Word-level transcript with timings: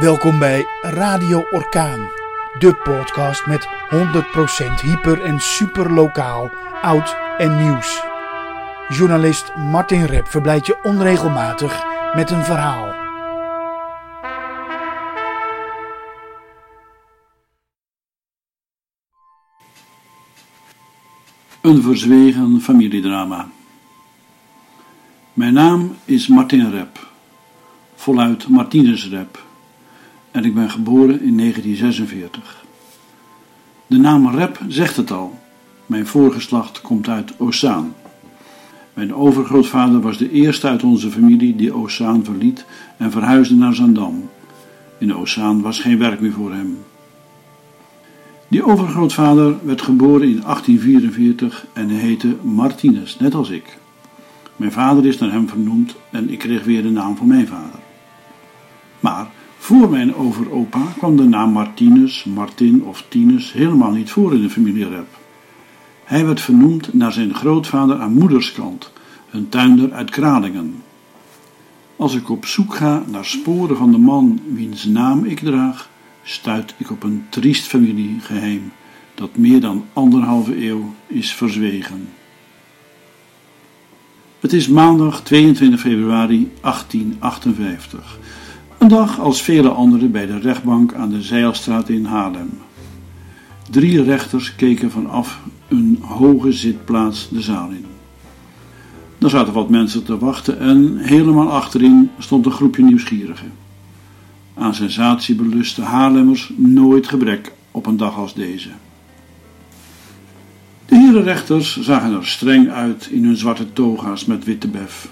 Welkom 0.00 0.38
bij 0.38 0.66
Radio 0.82 1.44
Orkaan, 1.50 2.10
de 2.58 2.74
podcast 2.74 3.46
met 3.46 3.68
100% 4.78 4.80
hyper 4.82 5.22
en 5.22 5.40
super 5.40 5.92
lokaal, 5.92 6.50
oud 6.82 7.16
en 7.38 7.62
nieuws. 7.62 8.02
Journalist 8.88 9.56
Martin 9.56 10.04
Rep 10.04 10.26
verblijdt 10.26 10.66
je 10.66 10.78
onregelmatig 10.82 11.84
met 12.14 12.30
een 12.30 12.44
verhaal. 12.44 12.94
Een 21.60 21.82
verzwegen 21.82 22.60
familiedrama. 22.60 23.48
Mijn 25.32 25.52
naam 25.52 25.96
is 26.04 26.28
Martin 26.28 26.70
Rep, 26.70 27.10
voluit 27.94 28.48
Martinus 28.48 29.08
Rep, 29.08 29.48
en 30.30 30.44
ik 30.44 30.54
ben 30.54 30.70
geboren 30.70 31.22
in 31.22 31.36
1946. 31.36 32.64
De 33.86 33.96
naam 33.96 34.28
Rep 34.28 34.60
zegt 34.68 34.96
het 34.96 35.10
al. 35.10 35.38
Mijn 35.86 36.06
voorgeslacht 36.06 36.80
komt 36.80 37.08
uit 37.08 37.32
Osaan. 37.36 37.94
Mijn 38.94 39.14
overgrootvader 39.14 40.00
was 40.00 40.18
de 40.18 40.30
eerste 40.30 40.68
uit 40.68 40.82
onze 40.82 41.10
familie 41.10 41.56
die 41.56 41.74
Osaan 41.74 42.24
verliet 42.24 42.64
en 42.96 43.10
verhuisde 43.10 43.54
naar 43.54 43.74
Zandam. 43.74 44.28
In 44.98 45.16
Osaan 45.16 45.60
was 45.60 45.80
geen 45.80 45.98
werk 45.98 46.20
meer 46.20 46.32
voor 46.32 46.52
hem. 46.52 46.78
Die 48.48 48.64
overgrootvader 48.64 49.56
werd 49.62 49.82
geboren 49.82 50.28
in 50.28 50.40
1844 50.40 51.66
en 51.72 51.88
heette 51.88 52.36
Martinus, 52.42 53.18
net 53.18 53.34
als 53.34 53.50
ik. 53.50 53.78
Mijn 54.56 54.72
vader 54.72 55.06
is 55.06 55.18
naar 55.18 55.32
hem 55.32 55.48
vernoemd 55.48 55.94
en 56.10 56.30
ik 56.30 56.38
kreeg 56.38 56.64
weer 56.64 56.82
de 56.82 56.90
naam 56.90 57.16
van 57.16 57.26
mijn 57.26 57.46
vader. 57.46 57.80
Maar 59.00 59.26
voor 59.62 59.90
mijn 59.90 60.14
overopa 60.14 60.82
kwam 60.96 61.16
de 61.16 61.24
naam 61.24 61.52
Martinus, 61.52 62.24
Martin 62.24 62.84
of 62.84 63.04
Tinus 63.08 63.52
helemaal 63.52 63.90
niet 63.90 64.10
voor 64.10 64.34
in 64.34 64.42
de 64.42 64.50
familie 64.50 64.88
Rep. 64.88 65.18
Hij 66.04 66.26
werd 66.26 66.40
vernoemd 66.40 66.92
naar 66.92 67.12
zijn 67.12 67.34
grootvader 67.34 67.98
aan 67.98 68.12
moederskant, 68.12 68.92
een 69.30 69.48
tuinder 69.48 69.92
uit 69.92 70.10
Kralingen. 70.10 70.82
Als 71.96 72.14
ik 72.14 72.30
op 72.30 72.46
zoek 72.46 72.74
ga 72.74 73.02
naar 73.10 73.24
sporen 73.24 73.76
van 73.76 73.92
de 73.92 73.98
man 73.98 74.40
wiens 74.54 74.84
naam 74.84 75.24
ik 75.24 75.38
draag, 75.38 75.88
stuit 76.22 76.74
ik 76.76 76.90
op 76.90 77.02
een 77.02 77.24
triest 77.28 77.66
familiegeheim 77.66 78.72
dat 79.14 79.36
meer 79.36 79.60
dan 79.60 79.84
anderhalve 79.92 80.66
eeuw 80.66 80.94
is 81.06 81.34
verzwegen. 81.34 82.08
Het 84.40 84.52
is 84.52 84.68
maandag 84.68 85.22
22 85.22 85.80
februari 85.80 86.50
1858, 86.60 88.18
een 88.80 88.88
dag 88.88 89.20
als 89.20 89.42
vele 89.42 89.68
andere 89.68 90.06
bij 90.06 90.26
de 90.26 90.38
rechtbank 90.38 90.94
aan 90.94 91.08
de 91.08 91.22
Zeilstraat 91.22 91.88
in 91.88 92.04
Haarlem. 92.04 92.50
Drie 93.70 94.02
rechters 94.02 94.54
keken 94.54 94.90
vanaf 94.90 95.40
een 95.68 95.98
hoge 96.00 96.52
zitplaats 96.52 97.28
de 97.28 97.40
zaal 97.40 97.70
in. 97.70 97.84
Er 99.18 99.30
zaten 99.30 99.52
wat 99.52 99.68
mensen 99.68 100.04
te 100.04 100.18
wachten 100.18 100.58
en 100.58 100.96
helemaal 100.96 101.50
achterin 101.50 102.10
stond 102.18 102.46
een 102.46 102.52
groepje 102.52 102.82
nieuwsgierigen. 102.82 103.52
Aan 104.54 104.74
sensatiebeluste 104.74 105.82
Haarlemmers 105.82 106.52
nooit 106.56 107.08
gebrek 107.08 107.52
op 107.70 107.86
een 107.86 107.96
dag 107.96 108.16
als 108.16 108.34
deze. 108.34 108.68
De 110.86 110.96
herenrechters 110.96 111.80
zagen 111.80 112.12
er 112.12 112.26
streng 112.26 112.68
uit 112.68 113.08
in 113.10 113.24
hun 113.24 113.36
zwarte 113.36 113.72
toga's 113.72 114.24
met 114.24 114.44
witte 114.44 114.68
bef. 114.68 115.10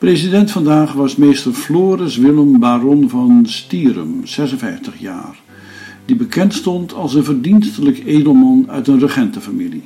President 0.00 0.50
vandaag 0.50 0.92
was 0.92 1.16
meester 1.16 1.52
Floris 1.52 2.16
Willem 2.16 2.58
Baron 2.58 3.08
van 3.08 3.46
Stierum, 3.46 4.26
56 4.26 4.98
jaar, 4.98 5.40
die 6.04 6.16
bekend 6.16 6.54
stond 6.54 6.94
als 6.94 7.14
een 7.14 7.24
verdienstelijk 7.24 8.04
edelman 8.04 8.64
uit 8.70 8.88
een 8.88 8.98
regentenfamilie. 8.98 9.82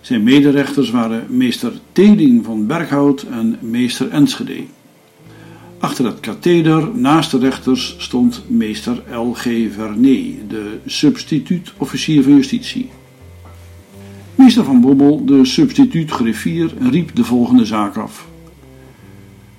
Zijn 0.00 0.22
mederechters 0.22 0.90
waren 0.90 1.26
meester 1.28 1.72
Teding 1.92 2.44
van 2.44 2.66
Berghout 2.66 3.22
en 3.22 3.58
meester 3.60 4.10
Enschede. 4.10 4.64
Achter 5.78 6.04
het 6.04 6.20
katheder, 6.20 6.88
naast 6.94 7.30
de 7.30 7.38
rechters, 7.38 7.94
stond 7.98 8.42
meester 8.48 9.02
L.G. 9.16 9.42
Vernet, 9.74 10.50
de 10.50 10.78
substituut-officier 10.86 12.22
van 12.22 12.34
justitie. 12.34 12.90
Meester 14.34 14.64
van 14.64 14.80
Bobbel, 14.80 15.24
de 15.24 15.44
substituut-griffier, 15.44 16.72
riep 16.90 17.14
de 17.14 17.24
volgende 17.24 17.64
zaak 17.64 17.96
af. 17.96 18.30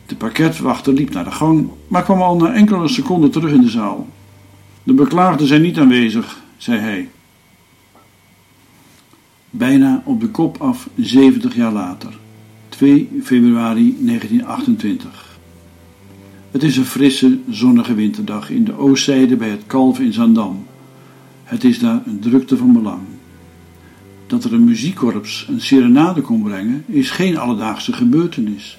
De 0.05 0.15
parketwachter 0.15 0.93
liep 0.93 1.13
naar 1.13 1.23
de 1.23 1.31
gang, 1.31 1.69
maar 1.87 2.03
kwam 2.03 2.21
al 2.21 2.35
na 2.35 2.53
enkele 2.53 2.87
seconden 2.87 3.31
terug 3.31 3.51
in 3.51 3.61
de 3.61 3.69
zaal. 3.69 4.07
De 4.83 4.93
beklaagden 4.93 5.47
zijn 5.47 5.61
niet 5.61 5.77
aanwezig, 5.77 6.41
zei 6.57 6.79
hij. 6.79 7.09
Bijna 9.49 10.01
op 10.05 10.19
de 10.19 10.27
kop 10.27 10.61
af 10.61 10.89
70 10.95 11.55
jaar 11.55 11.71
later, 11.71 12.17
2 12.69 13.09
februari 13.23 13.97
1928. 13.99 15.39
Het 16.51 16.63
is 16.63 16.77
een 16.77 16.85
frisse, 16.85 17.39
zonnige 17.49 17.93
winterdag 17.93 18.49
in 18.49 18.63
de 18.63 18.77
oostzijde 18.77 19.35
bij 19.35 19.49
het 19.49 19.63
Kalf 19.67 19.99
in 19.99 20.13
Zandam. 20.13 20.65
Het 21.43 21.63
is 21.63 21.79
daar 21.79 22.01
een 22.05 22.19
drukte 22.19 22.57
van 22.57 22.73
belang. 22.73 23.01
Dat 24.27 24.43
er 24.43 24.53
een 24.53 24.63
muziekkorps 24.63 25.47
een 25.49 25.61
serenade 25.61 26.21
kon 26.21 26.43
brengen, 26.43 26.83
is 26.87 27.11
geen 27.11 27.37
alledaagse 27.37 27.93
gebeurtenis. 27.93 28.77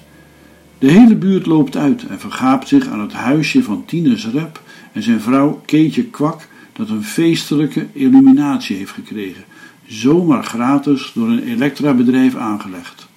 De 0.85 0.91
hele 0.91 1.15
buurt 1.15 1.45
loopt 1.45 1.77
uit 1.77 2.07
en 2.07 2.19
vergaapt 2.19 2.67
zich 2.67 2.87
aan 2.87 2.99
het 2.99 3.13
huisje 3.13 3.63
van 3.63 3.85
Tinus 3.85 4.27
Rep 4.27 4.61
en 4.91 5.03
zijn 5.03 5.21
vrouw 5.21 5.61
Keetje 5.65 6.03
Kwak, 6.03 6.47
dat 6.73 6.89
een 6.89 7.03
feestelijke 7.03 7.87
illuminatie 7.93 8.77
heeft 8.77 8.91
gekregen, 8.91 9.43
zomaar 9.85 10.43
gratis 10.43 11.11
door 11.13 11.27
een 11.27 11.43
elektrabedrijf 11.43 12.35
aangelegd. 12.35 13.07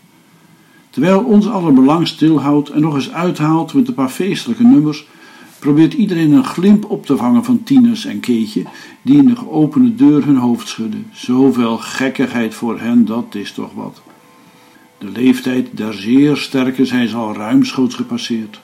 Terwijl 0.91 1.21
ons 1.21 1.49
aller 1.49 1.73
belang 1.73 2.07
stilhoudt 2.07 2.69
en 2.69 2.81
nog 2.81 2.95
eens 2.95 3.13
uithaalt 3.13 3.75
met 3.75 3.89
een 3.89 3.95
paar 3.95 4.09
feestelijke 4.09 4.65
nummers, 4.65 5.07
probeert 5.59 5.95
iedereen 5.95 6.33
een 6.33 6.45
glimp 6.45 6.91
op 6.91 7.07
te 7.07 7.17
vangen 7.17 7.45
van 7.45 7.63
Tinus 7.63 8.05
en 8.05 8.21
Keetje, 8.21 8.63
die 9.03 9.17
in 9.17 9.27
de 9.27 9.37
geopende 9.37 9.95
deur 9.95 10.25
hun 10.25 10.37
hoofd 10.37 10.69
schudden. 10.69 11.07
Zoveel 11.13 11.79
gekkigheid 11.79 12.55
voor 12.55 12.81
hen, 12.81 13.05
dat 13.05 13.35
is 13.35 13.53
toch 13.53 13.73
wat. 13.75 14.03
De 14.99 15.11
leeftijd 15.11 15.77
der 15.77 15.95
zeer 15.95 16.37
sterke 16.37 16.85
zijn 16.85 17.09
ze 17.09 17.17
al 17.17 17.35
ruimschoots 17.35 17.95
gepasseerd. 17.95 18.61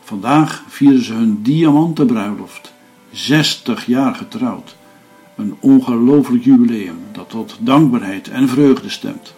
Vandaag 0.00 0.64
vieren 0.68 1.04
ze 1.04 1.12
hun 1.12 1.42
diamantenbruiloft. 1.42 2.72
60 3.12 3.86
jaar 3.86 4.14
getrouwd. 4.14 4.76
Een 5.36 5.54
ongelooflijk 5.60 6.44
jubileum 6.44 6.98
dat 7.12 7.30
tot 7.30 7.56
dankbaarheid 7.60 8.28
en 8.28 8.48
vreugde 8.48 8.88
stemt. 8.88 9.34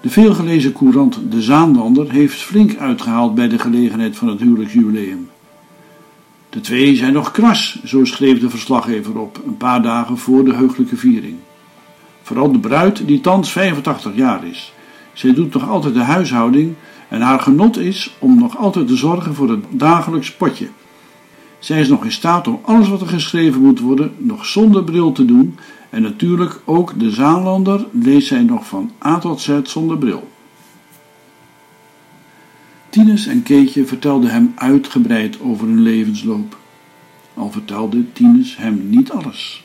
De 0.00 0.10
veelgelezen 0.10 0.72
courant 0.72 1.20
De 1.30 1.42
Zaanlander 1.42 2.10
heeft 2.10 2.40
flink 2.40 2.76
uitgehaald 2.76 3.34
bij 3.34 3.48
de 3.48 3.58
gelegenheid 3.58 4.16
van 4.16 4.28
het 4.28 4.40
huwelijksjubileum. 4.40 5.30
De 6.50 6.60
twee 6.60 6.96
zijn 6.96 7.12
nog 7.12 7.30
kras, 7.30 7.82
zo 7.84 8.04
schreef 8.04 8.40
de 8.40 8.50
verslaggever 8.50 9.18
op, 9.18 9.40
een 9.46 9.56
paar 9.56 9.82
dagen 9.82 10.18
voor 10.18 10.44
de 10.44 10.54
heugelijke 10.54 10.96
viering. 10.96 11.36
Vooral 12.24 12.52
de 12.52 12.58
bruid, 12.58 13.06
die 13.06 13.20
thans 13.20 13.50
85 13.50 14.14
jaar 14.14 14.46
is. 14.46 14.72
Zij 15.12 15.34
doet 15.34 15.52
nog 15.52 15.68
altijd 15.68 15.94
de 15.94 16.02
huishouding 16.02 16.74
en 17.08 17.20
haar 17.20 17.40
genot 17.40 17.78
is 17.78 18.16
om 18.18 18.38
nog 18.38 18.58
altijd 18.58 18.86
te 18.86 18.96
zorgen 18.96 19.34
voor 19.34 19.50
het 19.50 19.64
dagelijks 19.70 20.32
potje. 20.32 20.68
Zij 21.58 21.80
is 21.80 21.88
nog 21.88 22.04
in 22.04 22.12
staat 22.12 22.48
om 22.48 22.60
alles 22.62 22.88
wat 22.88 23.00
er 23.00 23.06
geschreven 23.06 23.60
moet 23.60 23.80
worden 23.80 24.12
nog 24.16 24.46
zonder 24.46 24.84
bril 24.84 25.12
te 25.12 25.24
doen 25.24 25.58
en 25.90 26.02
natuurlijk 26.02 26.60
ook 26.64 26.98
de 26.98 27.10
Zaanlander 27.10 27.86
leest 27.92 28.28
zij 28.28 28.42
nog 28.42 28.66
van 28.66 28.90
A 29.04 29.18
tot 29.18 29.40
Z 29.40 29.60
zonder 29.62 29.98
bril. 29.98 30.28
Tinus 32.88 33.26
en 33.26 33.42
Keetje 33.42 33.86
vertelden 33.86 34.30
hem 34.30 34.52
uitgebreid 34.54 35.40
over 35.40 35.66
hun 35.66 35.80
levensloop. 35.80 36.56
Al 37.34 37.50
vertelde 37.50 38.12
Tinus 38.12 38.56
hem 38.56 38.88
niet 38.88 39.10
alles. 39.10 39.63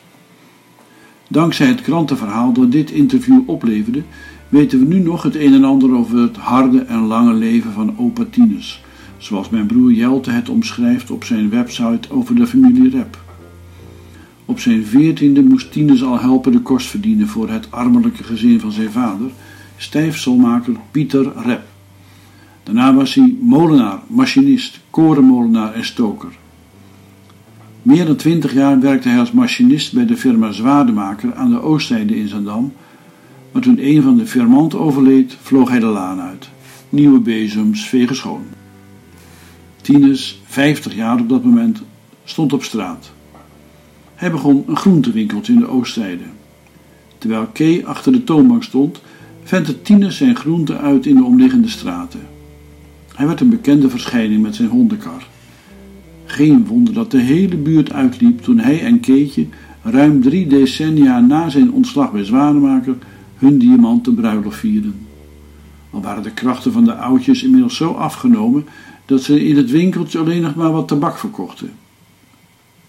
Dankzij 1.31 1.67
het 1.67 1.81
krantenverhaal 1.81 2.53
dat 2.53 2.71
dit 2.71 2.91
interview 2.91 3.39
opleverde, 3.45 4.03
weten 4.47 4.79
we 4.79 4.85
nu 4.85 4.99
nog 4.99 5.23
het 5.23 5.35
een 5.35 5.53
en 5.53 5.63
ander 5.63 5.95
over 5.95 6.17
het 6.17 6.37
harde 6.37 6.79
en 6.81 6.99
lange 6.99 7.33
leven 7.33 7.71
van 7.71 7.97
opa 7.97 8.23
Tinus, 8.29 8.83
zoals 9.17 9.49
mijn 9.49 9.65
broer 9.65 9.91
Jelte 9.91 10.31
het 10.31 10.49
omschrijft 10.49 11.11
op 11.11 11.23
zijn 11.23 11.49
website 11.49 12.11
over 12.11 12.35
de 12.35 12.47
familie 12.47 12.89
Rep. 12.89 13.17
Op 14.45 14.59
zijn 14.59 14.85
veertiende 14.85 15.43
moest 15.43 15.71
Tinus 15.71 16.03
al 16.03 16.19
helpen 16.19 16.51
de 16.51 16.61
kost 16.61 16.87
verdienen 16.87 17.27
voor 17.27 17.49
het 17.49 17.67
armelijke 17.71 18.23
gezin 18.23 18.59
van 18.59 18.71
zijn 18.71 18.91
vader, 18.91 19.29
stijfselmaker 19.77 20.73
Pieter 20.91 21.31
Rep. 21.45 21.63
Daarna 22.63 22.93
was 22.93 23.13
hij 23.13 23.35
molenaar, 23.41 23.99
machinist, 24.07 24.79
korenmolenaar 24.89 25.73
en 25.73 25.85
stoker. 25.85 26.29
Meer 27.89 28.05
dan 28.05 28.15
twintig 28.15 28.53
jaar 28.53 28.79
werkte 28.79 29.09
hij 29.09 29.19
als 29.19 29.31
machinist 29.31 29.93
bij 29.93 30.05
de 30.05 30.17
firma 30.17 30.51
Zwaardemaker 30.51 31.33
aan 31.33 31.49
de 31.49 31.61
oostzijde 31.61 32.15
in 32.15 32.27
Zandam, 32.27 32.73
maar 33.51 33.61
toen 33.61 33.85
een 33.85 34.01
van 34.01 34.17
de 34.17 34.27
firmanten 34.27 34.79
overleed, 34.79 35.37
vloog 35.41 35.69
hij 35.69 35.79
de 35.79 35.85
laan 35.85 36.19
uit. 36.19 36.49
Nieuwe 36.89 37.19
bezems 37.19 37.87
vegen 37.87 38.15
schoon. 38.15 38.43
Tinus, 39.81 40.41
50 40.45 40.95
jaar 40.95 41.19
op 41.19 41.29
dat 41.29 41.43
moment, 41.43 41.81
stond 42.23 42.53
op 42.53 42.63
straat. 42.63 43.11
Hij 44.15 44.31
begon 44.31 44.63
een 44.67 44.77
groentewinkeltje 44.77 45.53
in 45.53 45.59
de 45.59 45.67
Oostzijde. 45.67 46.25
Terwijl 47.17 47.47
Kay 47.53 47.83
achter 47.85 48.11
de 48.11 48.23
toonbank 48.23 48.63
stond, 48.63 49.01
ventte 49.43 49.81
Tinus 49.81 50.17
zijn 50.17 50.35
groenten 50.35 50.79
uit 50.79 51.05
in 51.05 51.15
de 51.15 51.23
omliggende 51.23 51.69
straten. 51.69 52.27
Hij 53.15 53.27
werd 53.27 53.41
een 53.41 53.49
bekende 53.49 53.89
verschijning 53.89 54.41
met 54.41 54.55
zijn 54.55 54.69
hondenkar. 54.69 55.28
Geen 56.29 56.65
wonder 56.65 56.93
dat 56.93 57.11
de 57.11 57.19
hele 57.19 57.57
buurt 57.57 57.93
uitliep 57.93 58.41
toen 58.41 58.59
hij 58.59 58.83
en 58.83 58.99
Keetje 58.99 59.45
ruim 59.83 60.21
drie 60.21 60.47
decennia 60.47 61.19
na 61.19 61.49
zijn 61.49 61.71
ontslag 61.71 62.11
bij 62.11 62.23
Zwanemaker 62.23 62.95
hun 63.37 63.57
diamanten 63.57 64.15
bruiloft 64.15 64.57
vierden. 64.57 64.95
Al 65.89 66.01
waren 66.01 66.23
de 66.23 66.31
krachten 66.31 66.71
van 66.71 66.83
de 66.83 66.95
oudjes 66.95 67.43
inmiddels 67.43 67.75
zo 67.75 67.91
afgenomen 67.91 68.65
dat 69.05 69.21
ze 69.21 69.45
in 69.45 69.57
het 69.57 69.71
winkeltje 69.71 70.19
alleen 70.19 70.41
nog 70.41 70.55
maar 70.55 70.71
wat 70.71 70.87
tabak 70.87 71.17
verkochten. 71.17 71.71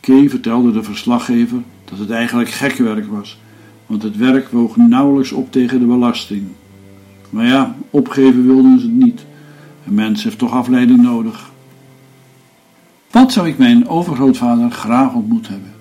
Kay 0.01 0.29
vertelde 0.29 0.73
de 0.73 0.83
verslaggever 0.83 1.59
dat 1.85 1.99
het 1.99 2.11
eigenlijk 2.11 2.51
gekkenwerk 2.51 3.07
was, 3.07 3.39
want 3.87 4.03
het 4.03 4.17
werk 4.17 4.49
woog 4.49 4.77
nauwelijks 4.77 5.33
op 5.33 5.53
tegen 5.53 5.79
de 5.79 5.87
belasting. 5.87 6.43
Maar 7.31 7.47
ja, 7.47 7.77
opgeven 7.91 8.47
wilden 8.47 8.81
ze 8.81 8.87
het 8.87 8.97
niet. 8.97 9.25
Een 9.87 9.95
mens 9.95 10.25
heeft 10.25 10.39
toch 10.39 10.53
afleiding 10.53 11.03
nodig. 11.03 11.51
Wat 13.11 13.33
zou 13.33 13.49
ik 13.49 13.59
mijn 13.59 13.89
overgrootvader 13.89 14.71
graag 14.71 15.15
ontmoet 15.15 15.49
hebben? 15.49 15.73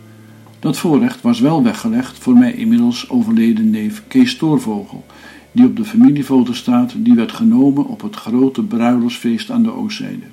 Dat 0.60 0.78
voorrecht 0.78 1.22
was 1.22 1.40
wel 1.40 1.64
weggelegd 1.64 2.18
voor 2.18 2.34
mijn 2.34 2.56
inmiddels 2.56 3.10
overleden 3.10 3.70
neef 3.70 4.04
Kees 4.08 4.32
Stoorvogel, 4.32 5.06
die 5.52 5.66
op 5.66 5.76
de 5.76 5.86
familiefoto 5.86 6.54
staat, 6.54 6.94
die 6.98 7.14
werd 7.14 7.32
genomen 7.32 7.86
op 7.86 8.02
het 8.02 8.16
grote 8.16 8.64
bruiloftsfeest 8.64 9.52
aan 9.52 9.64
de 9.64 9.72
Oostzijde. 9.72 10.26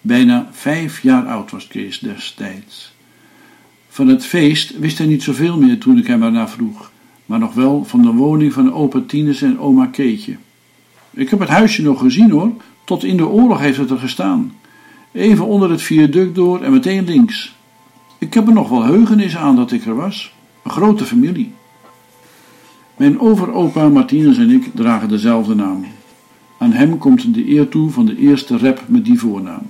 Bijna 0.00 0.48
vijf 0.50 1.02
jaar 1.02 1.26
oud 1.26 1.50
was 1.50 1.66
Kees 1.66 1.98
destijds. 1.98 2.92
Van 3.88 4.08
het 4.08 4.24
feest 4.24 4.78
wist 4.78 4.98
hij 4.98 5.06
niet 5.06 5.22
zoveel 5.22 5.58
meer 5.58 5.78
toen 5.78 5.98
ik 5.98 6.06
hem 6.06 6.22
ernaar 6.22 6.50
vroeg, 6.50 6.90
maar 7.26 7.38
nog 7.38 7.54
wel 7.54 7.84
van 7.84 8.02
de 8.02 8.12
woning 8.12 8.52
van 8.52 8.72
opa 8.72 9.02
Tines 9.06 9.42
en 9.42 9.58
oma 9.58 9.86
Keetje. 9.86 10.36
Ik 11.10 11.30
heb 11.30 11.38
het 11.38 11.48
huisje 11.48 11.82
nog 11.82 12.00
gezien 12.00 12.30
hoor, 12.30 12.52
tot 12.84 13.04
in 13.04 13.16
de 13.16 13.26
oorlog 13.26 13.58
heeft 13.58 13.78
het 13.78 13.90
er 13.90 13.98
gestaan. 13.98 14.52
Even 15.12 15.46
onder 15.46 15.70
het 15.70 15.82
viaduct 15.82 16.34
door 16.34 16.62
en 16.62 16.72
meteen 16.72 17.04
links. 17.04 17.56
Ik 18.18 18.34
heb 18.34 18.46
er 18.46 18.52
nog 18.52 18.68
wel 18.68 18.84
heugenis 18.84 19.36
aan 19.36 19.56
dat 19.56 19.72
ik 19.72 19.86
er 19.86 19.94
was. 19.94 20.34
Een 20.64 20.70
grote 20.70 21.04
familie. 21.04 21.52
Mijn 22.96 23.20
overopa 23.20 23.88
Martinez 23.88 24.38
en 24.38 24.50
ik 24.50 24.70
dragen 24.74 25.08
dezelfde 25.08 25.54
naam. 25.54 25.86
Aan 26.58 26.72
hem 26.72 26.98
komt 26.98 27.34
de 27.34 27.50
eer 27.50 27.68
toe 27.68 27.90
van 27.90 28.06
de 28.06 28.16
eerste 28.16 28.56
rep 28.56 28.82
met 28.86 29.04
die 29.04 29.18
voornaam. 29.18 29.66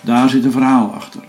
Daar 0.00 0.28
zit 0.28 0.44
een 0.44 0.52
verhaal 0.52 0.92
achter. 0.92 1.22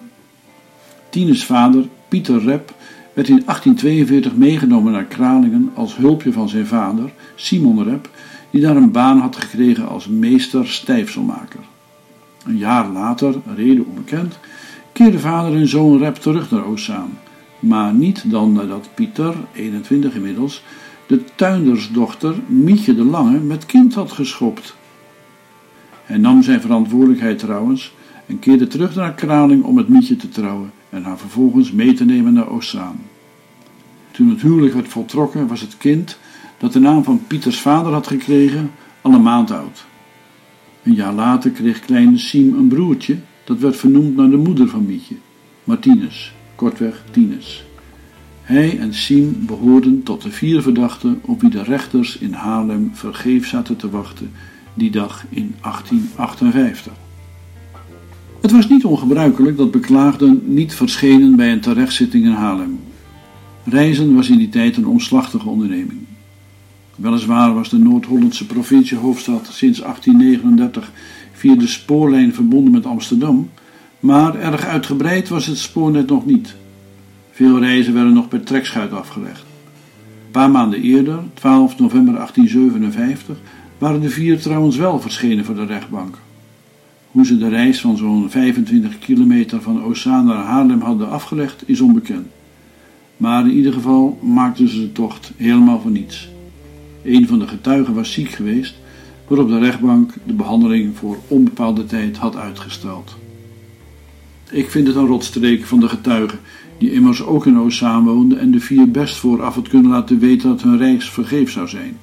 Tines 1.10 1.46
vader, 1.46 1.88
Pieter 2.08 2.44
Rep, 2.44 2.74
werd 3.14 3.28
in 3.28 3.42
1842 3.46 4.36
meegenomen 4.36 4.92
naar 4.92 5.06
Kralingen 5.06 5.72
als 5.74 5.96
hulpje 5.96 6.32
van 6.32 6.50
zijn 6.50 6.68
vader, 6.68 7.12
Simon 7.36 7.84
Rep, 7.84 8.10
die 8.50 8.62
daar 8.62 8.76
een 8.76 8.92
baan 8.92 9.20
had 9.20 9.36
gekregen 9.36 9.88
als 9.88 10.08
meester 10.08 10.68
stijfselmaker. 10.68 11.60
Een 12.46 12.58
jaar 12.58 12.88
later, 12.88 13.36
reden 13.56 13.86
onbekend, 13.86 14.40
keerde 14.92 15.20
vader 15.20 15.60
en 15.60 15.68
zoon 15.68 15.98
Rep 15.98 16.16
terug 16.16 16.52
naar 16.52 16.66
Oostzaan, 16.66 17.20
maar 17.60 17.94
niet 17.94 18.32
dan 18.32 18.54
nadat 18.54 18.90
Pieter, 18.94 19.36
21 19.54 20.16
inmiddels, 20.16 20.64
de 21.08 21.24
tuindersdochter 21.36 22.36
Mietje 22.46 22.96
de 22.96 23.04
Lange 23.04 23.40
met 23.40 23.66
kind 23.66 23.94
had 23.94 24.12
geschopt. 24.12 24.76
Hij 26.06 26.18
nam 26.18 26.44
zijn 26.44 26.62
verantwoordelijkheid 26.62 27.40
trouwens 27.40 27.94
en 28.26 28.40
keerde 28.40 28.68
terug 28.68 28.96
naar 28.96 29.14
Kraling 29.14 29.64
om 29.64 29.76
met 29.76 29.88
Mietje 29.88 30.16
te 30.16 30.30
trouwen 30.30 30.72
en 30.90 31.04
haar 31.04 31.18
vervolgens 31.18 31.72
mee 31.72 31.94
te 31.94 32.06
nemen 32.06 32.34
naar 32.34 32.50
Oostzaan. 32.50 33.00
Toen 34.12 34.30
het 34.30 34.42
huwelijk 34.42 34.74
werd 34.74 34.88
voltrokken 34.88 35.48
was 35.48 35.62
het 35.62 35.78
kind, 35.78 36.18
dat 36.58 36.74
de 36.74 36.80
naam 36.80 37.04
van 37.04 37.24
Pieters 37.28 37.60
vader 37.60 37.92
had 37.94 38.08
gekregen, 38.08 38.72
al 39.02 39.14
een 39.14 39.22
maand 39.22 39.52
oud. 39.52 39.86
Een 40.84 40.94
jaar 40.94 41.14
later 41.14 41.52
kreeg 41.52 41.80
kleine 41.80 42.18
Siem 42.18 42.58
een 42.58 42.68
broertje, 42.68 43.18
dat 43.44 43.60
werd 43.60 43.76
vernoemd 43.76 44.16
naar 44.16 44.30
de 44.30 44.38
moeder 44.38 44.68
van 44.68 44.86
Mietje, 44.86 45.16
Martinus, 45.64 46.34
kortweg 46.56 47.04
Tinus. 47.12 47.66
Hij 48.42 48.80
en 48.80 48.94
Siem 48.94 49.46
behoorden 49.46 50.04
tot 50.04 50.22
de 50.22 50.32
vier 50.32 50.62
verdachten 50.62 51.20
op 51.26 51.42
wie 51.42 51.50
de 51.50 51.64
rechters 51.64 52.18
in 52.18 52.34
Haarlem 52.34 52.90
vergeefs 52.94 53.50
zaten 53.50 53.76
te 53.76 53.90
wachten 53.90 54.32
die 54.74 54.92
dag 54.92 55.26
in 55.30 55.56
1858. 55.62 56.94
Het 58.42 58.52
was 58.52 58.70
niet 58.70 58.86
ongebruikelijk 58.86 59.58
dat 59.58 59.72
beklaagden 59.72 60.42
niet 60.46 60.74
verschenen 60.74 61.36
bij 61.36 61.52
een 61.52 61.60
terechtzitting 61.60 62.26
in 62.26 62.32
Haarlem. 62.32 62.80
Reizen 63.64 64.16
was 64.16 64.30
in 64.30 64.38
die 64.38 64.50
tijd 64.50 64.78
een 64.78 64.88
omslachtige 64.88 65.50
onderneming. 65.50 66.00
Weliswaar 67.02 67.54
was 67.54 67.70
de 67.70 67.78
Noord-Hollandse 67.78 68.46
provinciehoofdstad 68.46 69.48
sinds 69.52 69.80
1839 69.80 70.92
via 71.32 71.56
de 71.56 71.68
spoorlijn 71.68 72.34
verbonden 72.34 72.72
met 72.72 72.86
Amsterdam, 72.86 73.50
maar 74.00 74.36
erg 74.36 74.66
uitgebreid 74.66 75.30
was 75.30 75.46
het 75.46 75.58
spoornet 75.58 76.08
nog 76.08 76.26
niet. 76.26 76.56
Veel 77.32 77.60
reizen 77.60 77.94
werden 77.94 78.14
nog 78.14 78.28
per 78.28 78.44
trekschuit 78.44 78.92
afgelegd. 78.92 79.40
Een 80.26 80.32
paar 80.32 80.52
maanden 80.52 80.82
eerder, 80.82 81.20
12 81.34 81.80
november 81.80 82.14
1857, 82.14 83.38
waren 83.78 84.02
de 84.02 84.10
vier 84.10 84.40
trouwens 84.40 84.78
wel 84.78 85.00
verschenen 85.00 85.46
voor 85.46 85.56
de 85.56 85.66
rechtbank. 85.66 86.18
Hoe 87.12 87.26
ze 87.26 87.38
de 87.38 87.50
reis 87.50 87.82
van 87.82 87.98
zo'n 87.98 88.30
25 88.30 89.00
kilometer 89.00 89.62
van 89.62 89.84
Oostzaan 89.84 90.26
naar 90.26 90.44
Haarlem 90.44 90.82
hadden 90.82 91.10
afgelegd, 91.10 91.64
is 91.66 91.82
onbekend. 91.82 92.28
Maar 93.18 93.44
in 93.44 93.56
ieder 93.56 93.74
geval 93.74 94.20
maakten 94.22 94.68
ze 94.68 94.80
de 94.80 94.92
tocht 94.92 95.32
helemaal 95.38 95.80
voor 95.82 95.92
niets. 95.92 96.30
Een 97.04 97.28
van 97.28 97.40
de 97.40 97.48
getuigen 97.48 97.94
was 97.94 98.14
ziek 98.14 98.30
geweest, 98.30 98.76
waarop 99.28 99.48
de 99.48 99.60
rechtbank 99.60 100.14
de 100.24 100.34
behandeling 100.34 100.98
voor 100.98 101.18
onbepaalde 101.28 101.86
tijd 101.86 102.18
had 102.18 102.36
uitgesteld. 102.36 103.16
Ik 104.52 104.70
vind 104.70 104.88
het 104.88 104.96
een 104.96 105.08
rotstreek 105.08 105.66
van 105.66 105.80
de 105.80 105.90
getuigen, 105.90 106.40
die 106.78 106.92
immers 106.92 107.24
ook 107.24 107.46
in 107.46 107.60
Oostzaan 107.60 108.04
woonden 108.04 108.40
en 108.40 108.52
de 108.52 108.60
vier 108.60 108.92
best 108.92 109.16
vooraf 109.16 109.56
had 109.56 109.68
kunnen 109.68 109.92
laten 109.92 110.20
weten 110.20 110.50
dat 110.50 110.62
hun 110.62 110.78
reis 110.78 111.10
vergeefs 111.10 111.54
zou 111.54 111.68
zijn. 111.68 111.98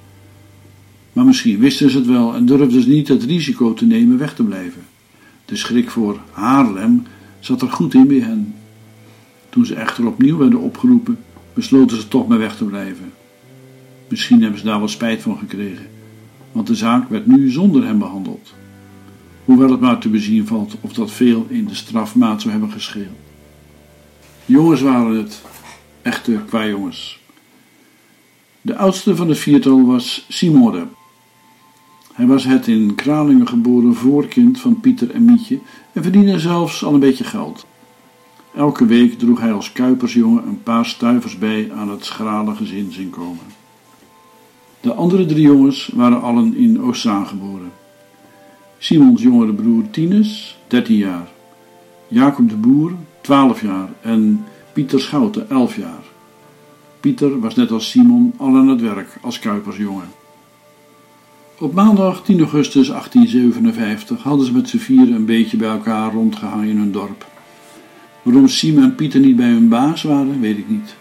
Maar 1.13 1.25
misschien 1.25 1.59
wisten 1.59 1.91
ze 1.91 1.97
het 1.97 2.07
wel 2.07 2.35
en 2.35 2.47
durfden 2.47 2.83
ze 2.83 2.89
niet 2.89 3.09
het 3.09 3.25
risico 3.25 3.75
te 3.75 3.87
nemen 3.87 4.19
weg 4.19 4.35
te 4.35 4.43
blijven. 4.45 4.83
De 5.45 5.57
schrik 5.57 5.91
voor 5.91 6.21
Haarlem 6.31 7.03
zat 7.41 7.63
er 7.63 7.71
goed 7.71 7.95
in 7.95 8.07
bij 8.07 8.19
hen. 8.19 8.55
Toen 9.49 9.67
ze 9.67 9.75
echter 9.75 10.07
opnieuw 10.07 10.37
werden 10.37 10.61
opgeroepen, 10.61 11.19
besloten 11.55 11.97
ze 11.97 12.09
toch 12.09 12.29
maar 12.29 12.39
weg 12.39 12.57
te 12.57 12.65
blijven. 12.65 13.13
Misschien 14.09 14.43
hebben 14.43 14.59
ze 14.59 14.65
daar 14.65 14.79
wel 14.79 14.89
spijt 14.89 15.23
van 15.23 15.39
gekregen, 15.39 15.87
want 16.53 16.67
de 16.67 16.75
zaak 16.75 17.09
werd 17.09 17.27
nu 17.27 17.51
zonder 17.51 17.85
hem 17.85 17.99
behandeld. 17.99 18.55
Hoewel 19.45 19.71
het 19.71 19.81
maar 19.81 19.99
te 19.99 20.09
bezien 20.09 20.47
valt 20.47 20.77
of 20.81 20.93
dat 20.93 21.11
veel 21.11 21.47
in 21.49 21.67
de 21.67 21.75
strafmaat 21.75 22.41
zou 22.41 22.53
hebben 22.53 22.73
gescheeld. 22.73 23.17
Jongens 24.45 24.81
waren 24.81 25.17
het, 25.17 25.43
echte 26.03 26.41
kwajongens. 26.47 27.21
De 28.61 28.77
oudste 28.77 29.17
van 29.17 29.29
het 29.29 29.39
viertal 29.39 29.87
was 29.87 30.25
Simone. 30.29 30.87
Hij 32.13 32.27
was 32.27 32.45
het 32.45 32.67
in 32.67 32.95
Kralingen 32.95 33.49
geboren 33.49 33.95
voorkind 33.95 34.61
van 34.61 34.81
Pieter 34.81 35.11
en 35.11 35.25
Mietje 35.25 35.59
en 35.93 36.03
verdiende 36.03 36.39
zelfs 36.39 36.85
al 36.85 36.95
een 36.95 37.01
beetje 37.01 37.25
geld. 37.25 37.67
Elke 38.55 38.87
week 38.87 39.19
droeg 39.19 39.41
hij 39.41 39.53
als 39.53 39.73
kuipersjongen 39.73 40.47
een 40.47 40.63
paar 40.63 40.87
stuivers 40.87 41.39
bij 41.39 41.73
aan 41.73 41.91
het 41.91 42.05
schrale 42.05 42.55
gezinsinkomen. 42.55 43.58
De 44.99 45.05
andere 45.05 45.27
drie 45.27 45.43
jongens 45.43 45.91
waren 45.95 46.23
allen 46.23 46.57
in 46.57 46.83
Oostzaan 46.83 47.27
geboren. 47.27 47.71
Simons 48.79 49.23
jongere 49.23 49.53
broer 49.53 49.83
Tinus, 49.91 50.59
13 50.67 50.97
jaar. 50.97 51.29
Jacob 52.09 52.49
de 52.49 52.57
Boer, 52.57 52.93
12 53.21 53.63
jaar. 53.63 53.89
En 54.01 54.45
Pieter 54.73 55.01
Schouten, 55.01 55.51
11 55.51 55.77
jaar. 55.77 56.03
Pieter 57.01 57.41
was 57.41 57.55
net 57.55 57.71
als 57.71 57.91
Simon 57.91 58.33
al 58.37 58.57
aan 58.57 58.69
het 58.69 58.81
werk 58.81 59.19
als 59.23 59.39
kuipersjongen. 59.39 60.09
Op 61.59 61.75
maandag 61.75 62.23
10 62.23 62.39
augustus 62.39 62.89
1857 62.89 64.23
hadden 64.23 64.47
ze 64.47 64.53
met 64.53 64.69
z'n 64.69 64.79
vieren 64.79 65.15
een 65.15 65.27
beetje 65.27 65.57
bij 65.57 65.71
elkaar 65.71 66.13
rondgehangen 66.13 66.69
in 66.69 66.79
hun 66.79 66.93
dorp. 66.93 67.27
Waarom 68.23 68.49
Simon 68.49 68.83
en 68.83 68.95
Pieter 68.95 69.21
niet 69.21 69.37
bij 69.37 69.51
hun 69.51 69.69
baas 69.69 70.03
waren, 70.03 70.41
weet 70.41 70.59
ik 70.59 70.69
niet. 70.69 70.97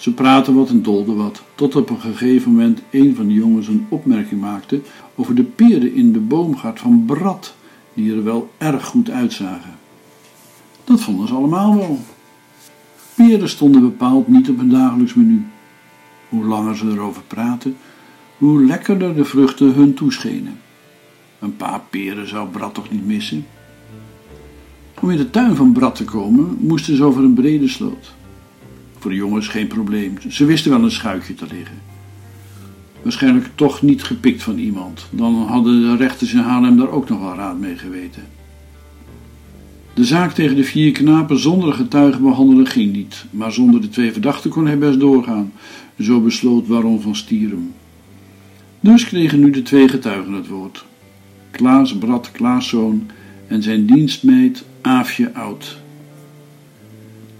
Ze 0.00 0.14
praten 0.14 0.54
wat 0.54 0.68
en 0.68 0.82
dolden 0.82 1.16
wat, 1.16 1.42
tot 1.54 1.76
op 1.76 1.90
een 1.90 2.00
gegeven 2.00 2.50
moment 2.50 2.80
een 2.90 3.14
van 3.14 3.26
de 3.26 3.34
jongens 3.34 3.68
een 3.68 3.86
opmerking 3.88 4.40
maakte 4.40 4.80
over 5.14 5.34
de 5.34 5.42
peren 5.42 5.94
in 5.94 6.12
de 6.12 6.18
boomgaard 6.18 6.80
van 6.80 7.04
Brad, 7.06 7.54
die 7.94 8.14
er 8.14 8.24
wel 8.24 8.50
erg 8.58 8.84
goed 8.84 9.10
uitzagen. 9.10 9.74
Dat 10.84 11.00
vonden 11.00 11.28
ze 11.28 11.34
allemaal 11.34 11.76
wel. 11.76 11.98
Peren 13.14 13.48
stonden 13.48 13.80
bepaald 13.80 14.28
niet 14.28 14.50
op 14.50 14.56
hun 14.56 14.70
dagelijks 14.70 15.14
menu. 15.14 15.46
Hoe 16.28 16.44
langer 16.44 16.76
ze 16.76 16.86
erover 16.86 17.22
praten, 17.22 17.76
hoe 18.38 18.64
lekkerder 18.64 19.14
de 19.14 19.24
vruchten 19.24 19.74
hun 19.74 19.94
toeschenen. 19.94 20.60
Een 21.38 21.56
paar 21.56 21.80
peren 21.90 22.28
zou 22.28 22.48
Brad 22.48 22.74
toch 22.74 22.90
niet 22.90 23.06
missen? 23.06 23.46
Om 25.00 25.10
in 25.10 25.16
de 25.16 25.30
tuin 25.30 25.56
van 25.56 25.72
Brad 25.72 25.94
te 25.94 26.04
komen, 26.04 26.56
moesten 26.60 26.96
ze 26.96 27.04
over 27.04 27.24
een 27.24 27.34
brede 27.34 27.68
sloot. 27.68 28.18
Voor 29.00 29.10
de 29.10 29.16
jongens 29.16 29.48
geen 29.48 29.66
probleem, 29.66 30.14
ze 30.28 30.44
wisten 30.44 30.70
wel 30.70 30.82
een 30.82 30.90
schuitje 30.90 31.34
te 31.34 31.46
liggen. 31.50 31.76
Waarschijnlijk 33.02 33.48
toch 33.54 33.82
niet 33.82 34.02
gepikt 34.02 34.42
van 34.42 34.58
iemand, 34.58 35.06
dan 35.10 35.34
hadden 35.34 35.80
de 35.80 35.96
rechters 35.96 36.32
in 36.32 36.38
Haarlem 36.38 36.76
daar 36.76 36.90
ook 36.90 37.08
nog 37.08 37.20
wel 37.20 37.34
raad 37.34 37.58
mee 37.58 37.76
geweten. 37.76 38.22
De 39.94 40.04
zaak 40.04 40.32
tegen 40.32 40.56
de 40.56 40.64
vier 40.64 40.92
knapen 40.92 41.38
zonder 41.38 41.72
getuigen 41.72 42.22
behandelen 42.22 42.66
ging 42.66 42.92
niet, 42.92 43.24
maar 43.30 43.52
zonder 43.52 43.80
de 43.80 43.88
twee 43.88 44.12
verdachten 44.12 44.50
kon 44.50 44.66
hij 44.66 44.78
best 44.78 45.00
doorgaan, 45.00 45.52
zo 45.98 46.20
besloot 46.20 46.66
Baron 46.66 47.00
van 47.00 47.16
Stierum. 47.16 47.72
Dus 48.80 49.06
kregen 49.06 49.40
nu 49.40 49.50
de 49.50 49.62
twee 49.62 49.88
getuigen 49.88 50.32
het 50.32 50.48
woord. 50.48 50.84
Klaas 51.50 51.98
Brad 51.98 52.30
Klaaszoon 52.32 53.06
en 53.46 53.62
zijn 53.62 53.86
dienstmeid 53.86 54.64
Aafje 54.80 55.34
Oud. 55.34 55.79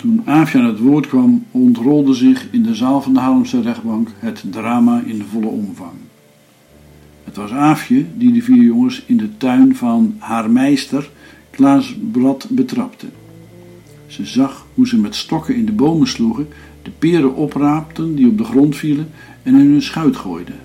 Toen 0.00 0.22
Aafje 0.24 0.58
aan 0.58 0.64
het 0.64 0.78
woord 0.78 1.06
kwam, 1.06 1.44
ontrolde 1.50 2.14
zich 2.14 2.46
in 2.50 2.62
de 2.62 2.74
zaal 2.74 3.02
van 3.02 3.12
de 3.12 3.20
Haarlemse 3.20 3.60
rechtbank 3.60 4.08
het 4.18 4.44
drama 4.50 5.02
in 5.06 5.24
volle 5.30 5.46
omvang. 5.46 5.92
Het 7.24 7.36
was 7.36 7.50
Aafje 7.50 8.04
die 8.14 8.32
de 8.32 8.42
vier 8.42 8.62
jongens 8.62 9.02
in 9.06 9.16
de 9.16 9.36
tuin 9.36 9.76
van 9.76 10.14
haar 10.18 10.50
meester 10.50 11.10
Klaas 11.50 11.96
Brad 12.12 12.46
betrapte. 12.50 13.06
Ze 14.06 14.26
zag 14.26 14.66
hoe 14.74 14.86
ze 14.88 14.98
met 14.98 15.14
stokken 15.14 15.56
in 15.56 15.64
de 15.64 15.72
bomen 15.72 16.08
sloegen, 16.08 16.48
de 16.82 16.90
peren 16.90 17.34
opraapten 17.34 18.14
die 18.14 18.28
op 18.28 18.38
de 18.38 18.44
grond 18.44 18.76
vielen 18.76 19.10
en 19.42 19.54
in 19.54 19.70
hun 19.70 19.82
schuit 19.82 20.16
gooiden. 20.16 20.58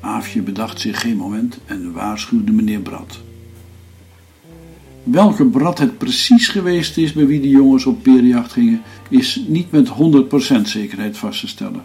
Aafje 0.00 0.42
bedacht 0.42 0.80
zich 0.80 1.00
geen 1.00 1.16
moment 1.16 1.58
en 1.66 1.92
waarschuwde 1.92 2.52
meneer 2.52 2.80
Brad. 2.80 3.20
Welke 5.10 5.44
Brad 5.44 5.78
het 5.78 5.98
precies 5.98 6.48
geweest 6.48 6.96
is 6.96 7.12
bij 7.12 7.26
wie 7.26 7.40
de 7.40 7.48
jongens 7.48 7.86
op 7.86 8.02
perenjacht 8.02 8.52
gingen, 8.52 8.82
is 9.08 9.42
niet 9.46 9.70
met 9.70 9.88
100% 10.58 10.60
zekerheid 10.62 11.18
vast 11.18 11.40
te 11.40 11.48
stellen. 11.48 11.82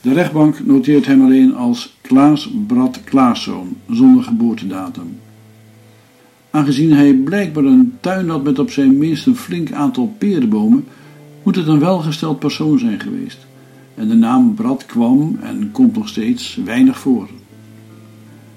De 0.00 0.12
rechtbank 0.12 0.66
noteert 0.66 1.06
hem 1.06 1.22
alleen 1.22 1.54
als 1.54 1.96
Klaas 2.00 2.50
Brad 2.66 3.04
Klaaszoon, 3.04 3.76
zonder 3.90 4.22
geboortedatum. 4.22 5.16
Aangezien 6.50 6.92
hij 6.92 7.14
blijkbaar 7.14 7.64
een 7.64 7.96
tuin 8.00 8.28
had 8.28 8.42
met 8.42 8.58
op 8.58 8.70
zijn 8.70 8.98
minst 8.98 9.26
een 9.26 9.36
flink 9.36 9.72
aantal 9.72 10.14
perenbomen, 10.18 10.84
moet 11.42 11.56
het 11.56 11.66
een 11.66 11.80
welgesteld 11.80 12.38
persoon 12.38 12.78
zijn 12.78 13.00
geweest. 13.00 13.46
En 13.94 14.08
de 14.08 14.14
naam 14.14 14.54
Brad 14.54 14.86
kwam 14.86 15.38
en 15.40 15.70
komt 15.72 15.96
nog 15.96 16.08
steeds 16.08 16.58
weinig 16.64 16.98
voor. 16.98 17.28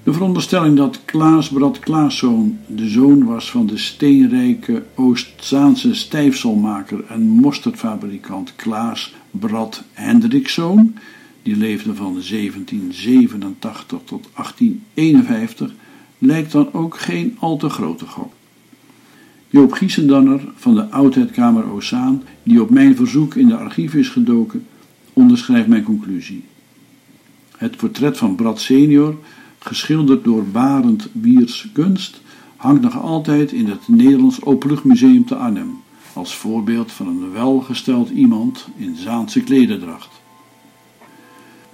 De 0.08 0.14
veronderstelling 0.14 0.76
dat 0.76 1.00
Klaas 1.04 1.48
Brad 1.48 1.78
Klaaszoon 1.78 2.58
de 2.66 2.88
zoon 2.88 3.24
was 3.24 3.50
van 3.50 3.66
de 3.66 3.78
steenrijke 3.78 4.84
Oostzaanse 4.94 5.94
stijfselmaker 5.94 7.04
en 7.08 7.20
mosterdfabrikant 7.20 8.56
Klaas 8.56 9.14
Brad 9.30 9.82
Hendrikszoon, 9.92 10.96
die 11.42 11.56
leefde 11.56 11.94
van 11.94 12.12
1787 12.12 14.00
tot 14.04 14.28
1851, 14.34 15.72
lijkt 16.18 16.52
dan 16.52 16.72
ook 16.72 16.98
geen 16.98 17.36
al 17.38 17.56
te 17.56 17.68
grote 17.68 18.06
gok. 18.06 18.32
Joop 19.48 19.72
Giesendanner 19.72 20.40
van 20.54 20.74
de 20.74 20.90
Oudheidkamer 20.90 21.70
Ozaan, 21.70 22.22
die 22.42 22.62
op 22.62 22.70
mijn 22.70 22.96
verzoek 22.96 23.34
in 23.34 23.48
de 23.48 23.56
archief 23.56 23.94
is 23.94 24.08
gedoken, 24.08 24.66
onderschrijft 25.12 25.68
mijn 25.68 25.82
conclusie. 25.82 26.44
Het 27.56 27.76
portret 27.76 28.18
van 28.18 28.34
Brad 28.34 28.60
senior, 28.60 29.16
geschilderd 29.58 30.24
door 30.24 30.44
Barend 30.44 31.08
Wiers 31.12 31.68
Kunst, 31.72 32.20
hangt 32.56 32.82
nog 32.82 33.02
altijd 33.02 33.52
in 33.52 33.68
het 33.68 33.88
Nederlands 33.88 34.42
Openluchtmuseum 34.42 35.24
te 35.24 35.34
Arnhem, 35.34 35.80
als 36.12 36.36
voorbeeld 36.36 36.92
van 36.92 37.06
een 37.06 37.32
welgesteld 37.32 38.10
iemand 38.10 38.68
in 38.76 38.96
Zaanse 38.96 39.40
klederdracht. 39.40 40.10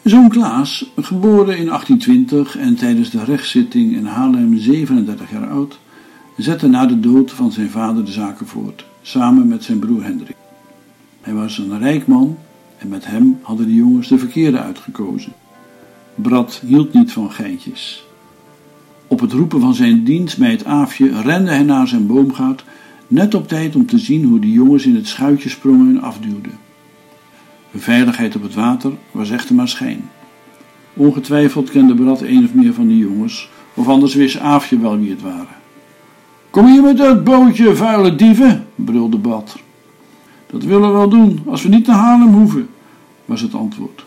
Zoon 0.04 0.28
Klaas, 0.28 0.90
geboren 0.96 1.58
in 1.58 1.66
1820 1.66 2.56
en 2.56 2.74
tijdens 2.74 3.10
de 3.10 3.24
rechtszitting 3.24 3.92
in 3.92 4.06
Haarlem 4.06 4.58
37 4.58 5.30
jaar 5.30 5.48
oud, 5.48 5.78
zette 6.36 6.68
na 6.68 6.86
de 6.86 7.00
dood 7.00 7.30
van 7.30 7.52
zijn 7.52 7.70
vader 7.70 8.04
de 8.04 8.10
zaken 8.10 8.46
voort, 8.46 8.84
samen 9.02 9.48
met 9.48 9.64
zijn 9.64 9.78
broer 9.78 10.04
Hendrik. 10.04 10.36
Hij 11.20 11.34
was 11.34 11.58
een 11.58 11.78
rijk 11.78 12.06
man 12.06 12.38
en 12.78 12.88
met 12.88 13.06
hem 13.06 13.38
hadden 13.42 13.66
de 13.66 13.74
jongens 13.74 14.08
de 14.08 14.18
verkeerde 14.18 14.60
uitgekozen. 14.60 15.32
Brad 16.14 16.62
hield 16.66 16.92
niet 16.92 17.12
van 17.12 17.32
geintjes. 17.32 18.06
Op 19.06 19.20
het 19.20 19.32
roepen 19.32 19.60
van 19.60 19.74
zijn 19.74 20.04
dienstmeid 20.04 20.64
Aafje 20.64 21.22
rende 21.22 21.50
hij 21.50 21.62
naar 21.62 21.88
zijn 21.88 22.06
boomgaard, 22.06 22.64
net 23.08 23.34
op 23.34 23.48
tijd 23.48 23.76
om 23.76 23.86
te 23.86 23.98
zien 23.98 24.24
hoe 24.24 24.38
de 24.38 24.52
jongens 24.52 24.86
in 24.86 24.94
het 24.94 25.08
schuitje 25.08 25.48
sprongen 25.48 25.88
en 25.88 26.02
afduwden. 26.02 26.58
De 27.70 27.78
veiligheid 27.78 28.36
op 28.36 28.42
het 28.42 28.54
water 28.54 28.92
was 29.10 29.30
echter 29.30 29.54
maar 29.54 29.68
schijn. 29.68 30.10
Ongetwijfeld 30.94 31.70
kende 31.70 31.94
Brad 31.94 32.20
een 32.20 32.44
of 32.44 32.54
meer 32.54 32.74
van 32.74 32.88
die 32.88 32.98
jongens, 32.98 33.48
of 33.74 33.88
anders 33.88 34.14
wist 34.14 34.38
Aafje 34.38 34.78
wel 34.78 34.98
wie 34.98 35.10
het 35.10 35.22
waren. 35.22 35.56
Kom 36.50 36.66
hier 36.66 36.82
met 36.82 36.96
dat 36.96 37.24
bootje, 37.24 37.76
vuile 37.76 38.14
dieven, 38.14 38.66
brulde 38.74 39.18
Bad. 39.18 39.56
Dat 40.46 40.62
willen 40.62 40.88
we 40.88 40.98
wel 40.98 41.08
doen, 41.08 41.42
als 41.46 41.62
we 41.62 41.68
niet 41.68 41.86
naar 41.86 41.96
Haarlem 41.96 42.34
hoeven, 42.34 42.68
was 43.24 43.40
het 43.40 43.54
antwoord. 43.54 44.04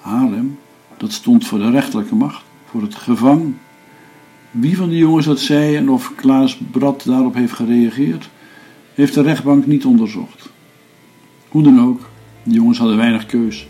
Haarlem, 0.00 0.58
dat 0.98 1.12
stond 1.12 1.46
voor 1.46 1.58
de 1.58 1.70
rechterlijke 1.70 2.14
macht, 2.14 2.42
voor 2.64 2.82
het 2.82 2.94
gevang. 2.94 3.54
Wie 4.50 4.76
van 4.76 4.88
die 4.88 4.98
jongens 4.98 5.26
dat 5.26 5.40
zei 5.40 5.76
en 5.76 5.90
of 5.90 6.12
Klaas 6.14 6.58
Brad 6.70 7.04
daarop 7.06 7.34
heeft 7.34 7.52
gereageerd, 7.52 8.28
heeft 8.94 9.14
de 9.14 9.22
rechtbank 9.22 9.66
niet 9.66 9.84
onderzocht. 9.84 10.50
Hoe 11.48 11.62
dan 11.62 11.80
ook, 11.80 12.08
de 12.42 12.54
jongens 12.54 12.78
hadden 12.78 12.96
weinig 12.96 13.26
keus. 13.26 13.66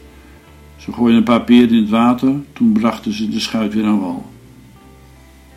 Ze 0.76 0.92
gooiden 0.92 1.18
een 1.18 1.24
paar 1.24 1.44
peren 1.44 1.68
in 1.68 1.80
het 1.80 1.90
water, 1.90 2.34
toen 2.52 2.72
brachten 2.72 3.12
ze 3.12 3.28
de 3.28 3.40
schuit 3.40 3.74
weer 3.74 3.84
aan 3.84 4.00
wal. 4.00 4.26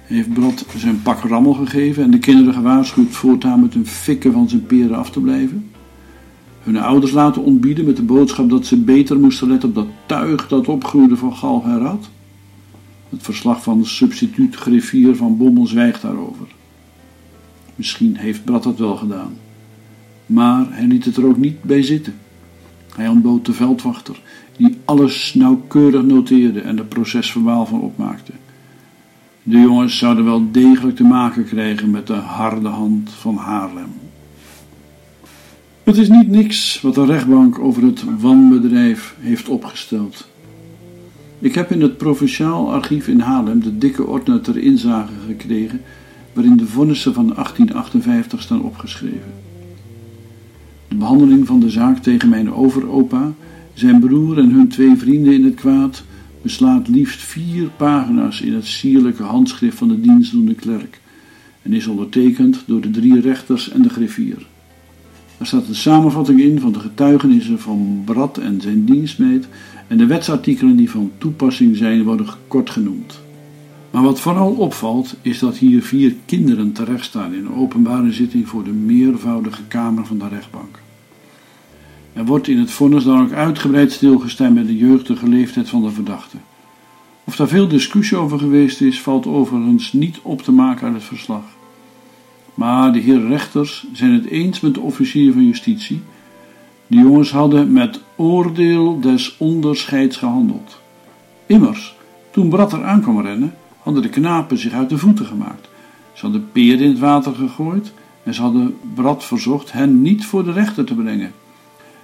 Heeft 0.02 0.34
Brad 0.34 0.66
zijn 0.78 1.02
pak 1.02 1.24
rammel 1.24 1.54
gegeven 1.54 2.04
en 2.04 2.12
de 2.12 2.20
kinderen 2.20 2.54
gewaarschuwd 2.54 3.12
voortaan 3.12 3.62
met 3.62 3.74
hun 3.74 3.88
fikken 3.88 4.34
van 4.34 4.50
zijn 4.50 4.66
peren 4.66 4.98
af 4.98 5.12
te 5.12 5.20
blijven. 5.20 5.71
Hun 6.64 6.78
ouders 6.78 7.12
laten 7.12 7.44
ontbieden 7.44 7.86
met 7.86 7.96
de 7.96 8.04
boodschap 8.04 8.50
dat 8.50 8.66
ze 8.66 8.78
beter 8.78 9.20
moesten 9.20 9.48
letten 9.48 9.70
op 9.70 9.76
dat 9.76 9.88
tuig 10.06 10.48
dat 10.48 10.68
opgroeide 10.68 11.18
van 11.18 11.36
galg 11.36 11.64
en 11.64 11.80
rat. 11.80 12.10
Het 13.10 13.24
verslag 13.24 13.64
van 13.64 13.80
de 13.80 13.86
substituut 13.86 14.56
griffier 14.56 15.16
van 15.16 15.38
Bommel 15.38 15.68
zwijgt 15.68 16.02
daarover. 16.02 16.48
Misschien 17.76 18.16
heeft 18.16 18.44
Brad 18.44 18.64
dat 18.64 18.78
wel 18.78 18.96
gedaan. 18.96 19.34
Maar 20.26 20.66
hij 20.70 20.86
liet 20.86 21.06
het 21.06 21.18
er 21.18 21.26
ook 21.26 21.38
niet 21.38 21.64
bij 21.64 21.82
zitten. 21.82 22.14
Hij 22.96 23.08
ontbood 23.08 23.46
de 23.46 23.54
veldwachter, 23.54 24.22
die 24.58 24.78
alles 24.86 25.34
nauwkeurig 25.34 26.04
noteerde 26.04 26.62
en 26.62 26.78
er 26.78 26.86
procesverbaal 26.86 27.66
van 27.66 27.82
opmaakte. 27.82 28.32
De 29.44 29.60
jongens 29.60 29.98
zouden 29.98 30.26
wel 30.26 30.52
degelijk 30.52 30.96
te 30.96 31.04
maken 31.04 31.46
krijgen 31.46 31.90
met 31.92 32.08
de 32.08 32.14
harde 32.14 32.68
hand 32.68 33.10
van 33.10 33.36
Haarlem. 33.36 34.01
Het 35.84 35.98
is 35.98 36.10
niet 36.10 36.28
niks 36.28 36.82
wat 36.82 36.96
de 36.96 37.06
rechtbank 37.06 37.60
over 37.60 37.84
het 37.84 38.04
wanbedrijf 38.20 39.16
heeft 39.20 39.50
opgesteld. 39.50 40.28
Ik 41.40 41.56
heb 41.56 41.72
in 41.72 41.82
het 41.82 41.98
provinciaal 41.98 42.74
archief 42.74 43.08
in 43.08 43.20
Haarlem 43.20 43.64
de 43.64 43.78
dikke 43.78 44.06
ordner 44.06 44.42
ter 44.42 44.58
inzage 44.58 45.14
gekregen, 45.28 45.82
waarin 46.34 46.58
de 46.58 46.66
vonnissen 46.66 47.14
van 47.14 47.26
1858 47.26 48.42
staan 48.42 48.62
opgeschreven. 48.62 49.34
De 50.88 50.96
behandeling 50.96 51.48
van 51.48 51.60
de 51.60 51.70
zaak 51.70 51.98
tegen 51.98 52.30
mijn 52.30 52.54
overopa, 52.54 53.34
zijn 53.74 54.00
broer 54.00 54.38
en 54.38 54.52
hun 54.52 54.68
twee 54.68 54.96
vrienden 54.96 55.34
in 55.34 55.44
het 55.44 55.56
kwaad 55.56 56.04
beslaat 56.42 56.88
liefst 56.88 57.22
vier 57.22 57.70
pagina's 57.78 58.42
in 58.42 58.54
het 58.54 58.66
sierlijke 58.66 59.24
handschrift 59.24 59.78
van 59.78 59.88
de 59.88 60.02
dienstdoende 60.02 60.56
klerk 60.56 61.00
en 61.62 61.74
is 61.74 61.88
ondertekend 61.88 62.64
door 62.66 62.82
de 62.82 62.90
drie 62.90 63.20
rechters 63.20 63.70
en 63.70 63.82
de 63.82 63.90
griffier. 63.90 64.50
Er 65.42 65.48
staat 65.48 65.68
een 65.68 65.76
samenvatting 65.76 66.40
in 66.40 66.60
van 66.60 66.72
de 66.72 66.80
getuigenissen 66.80 67.60
van 67.60 68.02
Brad 68.06 68.38
en 68.38 68.62
zijn 68.62 68.86
dienstmeid 68.86 69.48
en 69.88 69.98
de 69.98 70.06
wetsartikelen 70.06 70.76
die 70.76 70.90
van 70.90 71.12
toepassing 71.18 71.78
zijn 71.78 72.04
worden 72.04 72.26
kort 72.48 72.70
genoemd. 72.70 73.20
Maar 73.92 74.04
wat 74.04 74.20
vooral 74.20 74.52
opvalt 74.52 75.16
is 75.22 75.40
dat 75.40 75.58
hier 75.58 75.84
vier 75.84 76.16
kinderen 76.26 76.72
terechtstaan 76.72 77.34
in 77.34 77.46
een 77.46 77.54
openbare 77.54 78.12
zitting 78.12 78.48
voor 78.48 78.64
de 78.64 78.72
meervoudige 78.72 79.64
kamer 79.68 80.06
van 80.06 80.18
de 80.18 80.28
rechtbank. 80.28 80.80
Er 82.14 82.26
wordt 82.26 82.48
in 82.48 82.60
het 82.60 82.72
vonnis 82.72 83.04
dan 83.04 83.22
ook 83.22 83.32
uitgebreid 83.32 83.92
stilgestaan 83.92 84.54
bij 84.54 84.66
de 84.66 84.78
jeugdige 84.78 85.28
leeftijd 85.28 85.70
van 85.70 85.82
de 85.82 85.92
verdachte. 85.92 86.38
Of 87.24 87.36
daar 87.36 87.48
veel 87.48 87.68
discussie 87.68 88.18
over 88.18 88.40
geweest 88.40 88.82
is, 88.82 89.02
valt 89.02 89.28
overigens 89.28 89.94
niet 89.94 90.20
op 90.22 90.42
te 90.42 90.52
maken 90.52 90.86
uit 90.86 90.96
het 90.96 91.04
verslag. 91.04 91.44
Maar 92.54 92.94
de 92.94 93.00
heren 93.00 93.28
rechters 93.28 93.86
zijn 93.94 94.14
het 94.14 94.26
eens 94.26 94.60
met 94.60 94.74
de 94.74 94.80
officier 94.80 95.34
van 95.34 95.46
justitie. 95.46 96.02
De 96.88 96.98
jongens 96.98 97.32
hadden 97.32 97.72
met 97.72 98.02
oordeel 98.16 99.00
des 99.00 99.36
onderscheids 99.38 100.18
gehandeld. 100.18 100.80
Immers, 101.46 101.96
toen 102.32 102.50
Brad 102.50 102.74
er 102.74 102.84
aan 102.84 103.02
kwam 103.02 103.22
rennen, 103.22 103.54
hadden 103.80 104.02
de 104.02 104.10
knapen 104.10 104.58
zich 104.58 104.74
uit 104.74 104.90
de 104.90 104.98
voeten 104.98 105.26
gemaakt. 105.26 105.70
Ze 106.14 106.22
hadden 106.22 106.50
peren 106.52 106.80
in 106.80 106.90
het 106.90 107.00
water 107.00 107.34
gegooid 107.36 107.94
en 108.24 108.34
ze 108.34 108.42
hadden 108.42 108.78
Brad 108.94 109.26
verzocht 109.26 109.72
hen 109.72 110.02
niet 110.02 110.26
voor 110.26 110.44
de 110.44 110.52
rechter 110.52 110.86
te 110.86 110.96
brengen. 110.96 111.32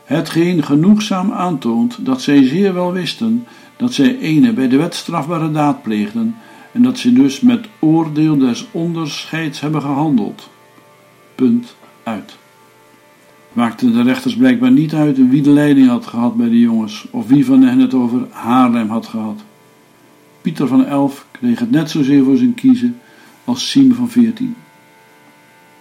Hetgeen 0.04 0.64
genoegzaam 0.64 1.32
aantoont 1.32 2.06
dat 2.06 2.22
zij 2.22 2.44
zeer 2.44 2.74
wel 2.74 2.92
wisten 2.92 3.46
dat 3.78 3.94
zij 3.94 4.18
ene 4.20 4.54
bij 4.54 4.68
de 4.68 4.78
wet 4.78 4.96
strafbare 4.96 5.52
daad 5.52 5.82
pleegden 5.82 6.36
en 6.78 6.84
dat 6.84 6.98
zij 6.98 7.14
dus 7.14 7.40
met 7.40 7.68
oordeel 7.80 8.38
des 8.38 8.68
onderscheids 8.72 9.60
hebben 9.60 9.82
gehandeld. 9.82 10.50
Punt 11.36 11.76
uit. 12.04 12.38
Maakte 13.54 13.92
de 13.92 14.02
rechters 14.02 14.36
blijkbaar 14.36 14.72
niet 14.72 14.94
uit 14.94 15.30
wie 15.30 15.42
de 15.42 15.50
leiding 15.50 15.88
had 15.88 16.06
gehad 16.06 16.36
bij 16.36 16.50
de 16.50 16.60
jongens 16.60 17.08
of 17.12 17.28
wie 17.28 17.46
van 17.46 17.62
hen 17.62 17.80
het 17.80 17.94
over 17.94 18.28
Haarlem 18.30 18.90
had 18.90 19.08
gehad. 19.08 19.44
Pieter 20.42 20.68
van 20.68 20.86
Elf 20.86 21.26
kreeg 21.32 21.60
het 21.60 21.72
net 21.72 21.90
zozeer 21.90 22.24
voor 22.24 22.38
zijn 22.38 22.54
kiezen 22.54 22.98
als 23.44 23.70
Siem 23.70 23.94
van 23.94 24.10
veertien. 24.10 24.56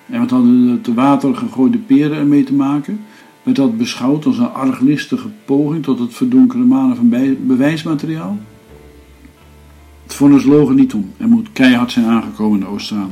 En 0.06 0.20
wat 0.20 0.30
hadden 0.30 0.66
de 0.66 0.80
te 0.80 0.94
water 0.94 1.34
gegooide 1.34 1.78
peren 1.78 2.16
ermee 2.16 2.44
te 2.44 2.54
maken? 2.54 3.00
Werd 3.42 3.56
dat 3.56 3.76
beschouwd 3.76 4.26
als 4.26 4.38
een 4.38 4.52
arglistige 4.52 5.28
poging 5.44 5.82
tot 5.82 5.98
het 5.98 6.14
verdonkeren 6.14 6.66
manen 6.66 6.96
van 6.96 7.08
bewijsmateriaal? 7.46 8.38
Vonnis 10.16 10.44
logen 10.44 10.74
niet 10.74 10.94
om 10.94 11.12
en 11.16 11.28
moet 11.28 11.52
keihard 11.52 11.92
zijn 11.92 12.06
aangekomen 12.06 12.60
in 12.60 12.66
Oostzaan. 12.66 13.10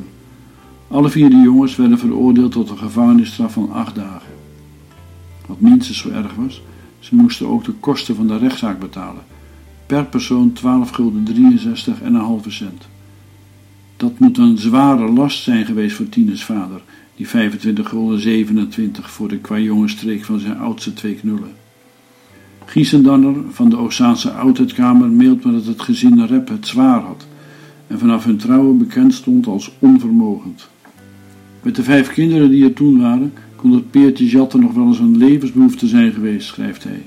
Alle 0.89 1.09
vier 1.09 1.31
de 1.31 1.37
jongens 1.37 1.77
werden 1.77 1.99
veroordeeld 1.99 2.53
tot 2.53 2.71
een 2.71 2.79
gevangenisstraf 2.79 3.53
van 3.53 3.73
acht 3.73 3.95
dagen. 3.95 4.33
Wat 5.47 5.61
minstens 5.61 5.99
zo 5.99 6.11
erg 6.11 6.35
was, 6.35 6.63
ze 6.99 7.15
moesten 7.15 7.47
ook 7.47 7.65
de 7.65 7.73
kosten 7.73 8.17
van 8.17 8.27
de 8.27 8.39
rechtszaak 8.39 8.79
betalen. 8.79 9.23
Per 9.87 10.05
persoon 10.05 10.53
12 10.53 10.91
gulden 10.91 11.25
63 11.25 12.01
en 12.01 12.15
een 12.15 12.21
halve 12.21 12.51
cent. 12.51 12.89
Dat 13.97 14.19
moet 14.19 14.39
een 14.39 14.59
zware 14.59 15.13
last 15.13 15.43
zijn 15.43 15.67
geweest 15.67 15.97
voor 15.97 16.09
Tines 16.09 16.45
vader, 16.45 16.83
die 17.17 17.29
25 17.29 17.89
gulden 17.89 18.21
27 18.21 19.11
voor 19.11 19.29
de 19.29 19.39
kwajongen 19.39 19.89
streek 19.89 20.25
van 20.25 20.39
zijn 20.39 20.59
oudste 20.59 20.93
twee 20.93 21.15
knullen. 21.15 21.53
Giesendanner 22.65 23.35
van 23.51 23.69
de 23.69 23.77
Oossaanse 23.77 24.31
Oudheidkamer 24.31 25.09
mailt 25.09 25.45
me 25.45 25.53
dat 25.53 25.67
het 25.67 25.83
gezin 25.83 26.27
Rep 26.27 26.49
het 26.49 26.67
zwaar 26.67 27.01
had 27.01 27.27
en 27.87 27.99
vanaf 27.99 28.25
hun 28.25 28.37
trouwen 28.37 28.79
bekend 28.79 29.15
stond 29.15 29.47
als 29.47 29.73
onvermogend. 29.79 30.69
Met 31.63 31.77
de 31.77 31.83
vijf 31.83 32.13
kinderen 32.13 32.51
die 32.51 32.65
er 32.65 32.73
toen 32.73 33.01
waren, 33.01 33.33
kon 33.57 33.73
het 33.73 33.91
Peertje 33.91 34.27
Jatten 34.27 34.61
nog 34.61 34.73
wel 34.73 34.87
eens 34.87 34.99
een 34.99 35.17
levensbehoefte 35.17 35.87
zijn 35.87 36.13
geweest, 36.13 36.47
schrijft 36.47 36.85
hij. 36.85 37.03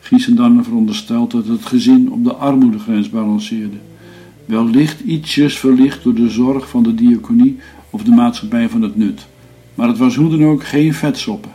Giesendanner 0.00 0.64
veronderstelt 0.64 1.30
dat 1.30 1.46
het 1.46 1.66
gezin 1.66 2.12
op 2.12 2.24
de 2.24 2.34
armoedegrens 2.34 3.10
balanceerde 3.10 3.76
wellicht 4.46 5.00
ietsjes 5.00 5.58
verlicht 5.58 6.02
door 6.02 6.14
de 6.14 6.30
zorg 6.30 6.68
van 6.68 6.82
de 6.82 6.94
diaconie 6.94 7.56
of 7.90 8.02
de 8.02 8.10
maatschappij 8.10 8.68
van 8.68 8.82
het 8.82 8.96
nut. 8.96 9.26
Maar 9.74 9.88
het 9.88 9.98
was 9.98 10.16
hoe 10.16 10.30
dan 10.30 10.44
ook 10.44 10.64
geen 10.64 10.94
vetsoppen. 10.94 11.50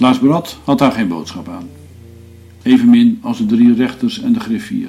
Klaas 0.00 0.18
Brad 0.18 0.58
had 0.64 0.78
daar 0.78 0.92
geen 0.92 1.08
boodschap 1.08 1.48
aan. 1.48 1.68
Evenmin 2.62 3.18
als 3.22 3.38
de 3.38 3.46
drie 3.46 3.74
rechters 3.74 4.20
en 4.20 4.32
de 4.32 4.40
griffier. 4.40 4.88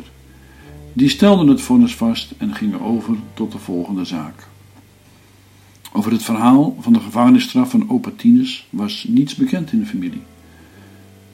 Die 0.94 1.10
stelden 1.10 1.48
het 1.48 1.62
vonnis 1.62 1.96
vast 1.96 2.34
en 2.38 2.56
gingen 2.56 2.82
over 2.82 3.16
tot 3.34 3.52
de 3.52 3.58
volgende 3.58 4.06
zaak. 4.06 4.48
Over 5.92 6.12
het 6.12 6.24
verhaal 6.24 6.78
van 6.80 6.94
de 6.94 7.00
gevangenisstraf 7.00 7.70
van 7.70 7.90
Opatinus 7.90 8.68
was 8.70 9.06
niets 9.08 9.36
bekend 9.36 9.72
in 9.72 9.80
de 9.80 9.86
familie. 9.86 10.22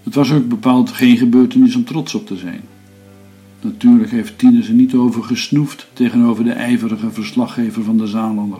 Het 0.03 0.15
was 0.15 0.31
ook 0.31 0.48
bepaald 0.48 0.91
geen 0.91 1.17
gebeurtenis 1.17 1.75
om 1.75 1.86
trots 1.86 2.15
op 2.15 2.27
te 2.27 2.38
zijn. 2.38 2.62
Natuurlijk 3.62 4.12
heeft 4.12 4.38
Tinus 4.38 4.67
er 4.67 4.74
niet 4.74 4.93
over 4.93 5.24
gesnoefd 5.24 5.88
tegenover 5.93 6.43
de 6.43 6.51
ijverige 6.51 7.12
verslaggever 7.12 7.84
van 7.84 7.98
de 7.98 8.07
Zaalander. 8.07 8.60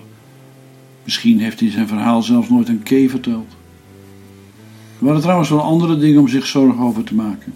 Misschien 1.04 1.40
heeft 1.40 1.60
hij 1.60 1.70
zijn 1.70 1.88
verhaal 1.88 2.22
zelfs 2.22 2.50
nooit 2.50 2.68
een 2.68 2.84
kee 2.84 3.10
verteld. 3.10 3.57
Er 5.00 5.06
waren 5.06 5.22
trouwens 5.22 5.50
wel 5.50 5.62
andere 5.62 5.98
dingen 5.98 6.20
om 6.20 6.28
zich 6.28 6.46
zorgen 6.46 6.84
over 6.84 7.04
te 7.04 7.16
maken. 7.16 7.54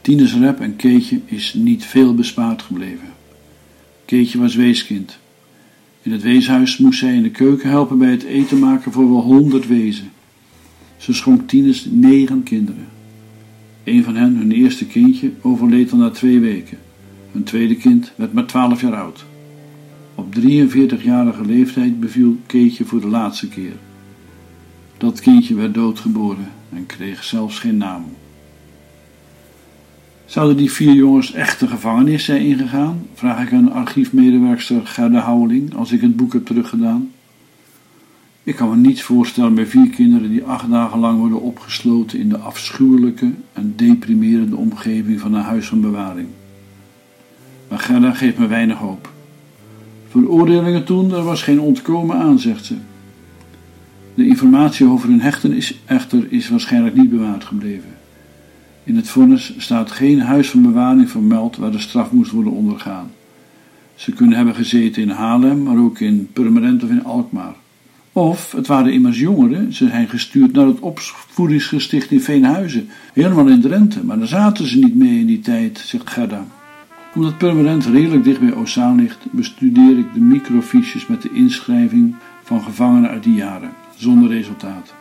Tines 0.00 0.34
rep 0.34 0.60
en 0.60 0.76
Keetje 0.76 1.20
is 1.24 1.54
niet 1.54 1.84
veel 1.84 2.14
bespaard 2.14 2.62
gebleven. 2.62 3.08
Keetje 4.04 4.38
was 4.38 4.54
weeskind. 4.54 5.18
In 6.02 6.12
het 6.12 6.22
weeshuis 6.22 6.78
moest 6.78 6.98
zij 6.98 7.14
in 7.14 7.22
de 7.22 7.30
keuken 7.30 7.68
helpen 7.68 7.98
bij 7.98 8.10
het 8.10 8.22
eten 8.22 8.58
maken 8.58 8.92
voor 8.92 9.10
wel 9.10 9.20
honderd 9.20 9.66
wezen. 9.66 10.10
Ze 10.96 11.12
schonk 11.12 11.48
Tines 11.48 11.86
negen 11.90 12.42
kinderen. 12.42 12.86
Een 13.84 14.04
van 14.04 14.16
hen, 14.16 14.36
hun 14.36 14.52
eerste 14.52 14.86
kindje, 14.86 15.30
overleed 15.40 15.92
al 15.92 15.98
na 15.98 16.10
twee 16.10 16.40
weken. 16.40 16.78
Hun 17.32 17.42
tweede 17.42 17.76
kind 17.76 18.12
werd 18.16 18.32
maar 18.32 18.46
twaalf 18.46 18.80
jaar 18.80 18.96
oud. 18.96 19.24
Op 20.14 20.34
43-jarige 20.40 21.44
leeftijd 21.46 22.00
beviel 22.00 22.36
Keetje 22.46 22.84
voor 22.84 23.00
de 23.00 23.06
laatste 23.06 23.48
keer. 23.48 23.72
Dat 25.02 25.20
kindje 25.20 25.54
werd 25.54 25.74
doodgeboren 25.74 26.48
en 26.72 26.86
kreeg 26.86 27.24
zelfs 27.24 27.58
geen 27.58 27.76
naam. 27.76 28.04
Zouden 30.24 30.56
die 30.56 30.72
vier 30.72 30.92
jongens 30.92 31.32
echt 31.32 31.60
de 31.60 31.66
gevangenis 31.66 32.24
zijn 32.24 32.42
ingegaan? 32.42 33.06
Vraag 33.14 33.42
ik 33.42 33.52
aan 33.52 33.72
archiefmedewerkster 33.72 34.86
Gerda 34.86 35.20
Houweling 35.20 35.74
als 35.74 35.92
ik 35.92 36.00
het 36.00 36.16
boek 36.16 36.32
heb 36.32 36.46
teruggedaan. 36.46 37.10
Ik 38.42 38.56
kan 38.56 38.68
me 38.70 38.76
niets 38.76 39.02
voorstellen 39.02 39.54
bij 39.54 39.66
vier 39.66 39.90
kinderen 39.90 40.30
die 40.30 40.44
acht 40.44 40.70
dagen 40.70 40.98
lang 40.98 41.18
worden 41.18 41.40
opgesloten 41.40 42.18
in 42.18 42.28
de 42.28 42.38
afschuwelijke 42.38 43.30
en 43.52 43.72
deprimerende 43.76 44.56
omgeving 44.56 45.20
van 45.20 45.34
een 45.34 45.42
huis 45.42 45.66
van 45.66 45.80
bewaring. 45.80 46.28
Maar 47.68 47.78
Gerda 47.78 48.12
geeft 48.12 48.38
me 48.38 48.46
weinig 48.46 48.78
hoop. 48.78 49.12
Veroordelingen 50.08 50.84
toen, 50.84 51.12
er 51.12 51.24
was 51.24 51.42
geen 51.42 51.60
ontkomen 51.60 52.16
aan, 52.16 52.38
zegt 52.38 52.64
ze. 52.64 52.76
De 54.14 54.26
informatie 54.26 54.86
over 54.86 55.08
hun 55.08 55.20
hechten 55.20 55.52
is 55.52 55.78
echter 55.84 56.26
is 56.28 56.48
waarschijnlijk 56.48 56.96
niet 56.96 57.10
bewaard 57.10 57.44
gebleven. 57.44 57.90
In 58.84 58.96
het 58.96 59.08
vonnis 59.08 59.54
staat 59.58 59.90
geen 59.90 60.20
huis 60.20 60.50
van 60.50 60.62
bewaring 60.62 61.10
vermeld 61.10 61.56
waar 61.56 61.70
de 61.70 61.78
straf 61.78 62.12
moest 62.12 62.30
worden 62.30 62.52
ondergaan. 62.52 63.10
Ze 63.94 64.12
kunnen 64.12 64.36
hebben 64.36 64.54
gezeten 64.54 65.02
in 65.02 65.10
Haarlem, 65.10 65.62
maar 65.62 65.78
ook 65.78 66.00
in 66.00 66.28
Purmerend 66.32 66.82
of 66.82 66.90
in 66.90 67.04
Alkmaar. 67.04 67.54
Of 68.12 68.52
het 68.52 68.66
waren 68.66 68.92
immers 68.92 69.18
jongeren, 69.18 69.72
ze 69.72 69.88
zijn 69.88 70.08
gestuurd 70.08 70.52
naar 70.52 70.66
het 70.66 70.80
opvoedingsgesticht 70.80 72.10
in 72.10 72.20
Veenhuizen, 72.20 72.88
helemaal 73.12 73.46
in 73.46 73.60
Drenthe, 73.60 74.04
maar 74.04 74.18
daar 74.18 74.26
zaten 74.26 74.66
ze 74.66 74.78
niet 74.78 74.94
mee 74.94 75.18
in 75.18 75.26
die 75.26 75.40
tijd, 75.40 75.78
zegt 75.78 76.10
Gerda. 76.10 76.46
Omdat 77.14 77.38
Permanent 77.38 77.86
redelijk 77.86 78.24
dicht 78.24 78.40
bij 78.40 78.54
Ozaan 78.54 78.96
ligt, 78.96 79.18
bestudeer 79.30 79.98
ik 79.98 80.14
de 80.14 80.20
microfiches 80.20 81.06
met 81.06 81.22
de 81.22 81.30
inschrijving 81.32 82.14
van 82.42 82.62
gevangenen 82.62 83.10
uit 83.10 83.22
die 83.22 83.34
jaren, 83.34 83.70
zonder 84.02 84.28
resultaat. 84.28 84.94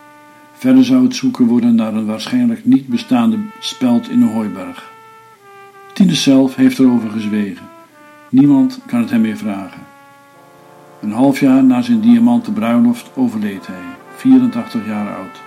Verder 0.54 0.86
zou 0.86 1.04
het 1.04 1.16
zoeken 1.16 1.46
worden 1.46 1.76
naar 1.76 1.94
een 1.94 2.06
waarschijnlijk 2.06 2.66
niet 2.66 2.88
bestaande 2.88 3.38
speld 3.60 4.10
in 4.10 4.22
een 4.22 4.34
hooiberg. 4.34 4.92
Tines 5.94 6.24
zelf 6.24 6.56
heeft 6.56 6.80
erover 6.80 7.10
gezwegen. 7.10 7.66
Niemand 8.30 8.80
kan 8.86 9.00
het 9.00 9.10
hem 9.10 9.22
meer 9.22 9.38
vragen. 9.38 9.82
Een 11.02 11.12
half 11.12 11.40
jaar 11.40 11.64
na 11.64 11.82
zijn 11.82 12.02
diamanten 12.02 12.54
bruiloft 12.54 13.12
overleed 13.16 13.68
hij, 13.68 13.84
84 14.16 14.86
jaar 14.86 15.16
oud. 15.16 15.42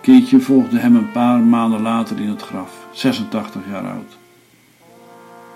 Keetje 0.00 0.40
volgde 0.40 0.78
hem 0.78 0.96
een 0.96 1.12
paar 1.12 1.40
maanden 1.40 1.82
later 1.82 2.20
in 2.20 2.28
het 2.28 2.42
graf, 2.42 2.86
86 2.92 3.62
jaar 3.70 3.90
oud. 3.90 4.16